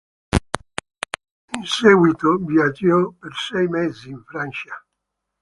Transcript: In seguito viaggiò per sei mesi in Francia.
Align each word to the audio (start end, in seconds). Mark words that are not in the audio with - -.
In 1.53 1.63
seguito 1.63 2.37
viaggiò 2.37 3.11
per 3.11 3.35
sei 3.35 3.67
mesi 3.67 4.09
in 4.09 4.23
Francia. 4.25 4.83